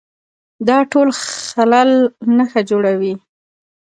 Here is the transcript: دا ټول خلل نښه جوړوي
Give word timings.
دا 0.67 0.77
ټول 0.91 1.09
خلل 1.53 1.91
نښه 2.37 2.61
جوړوي 2.69 3.13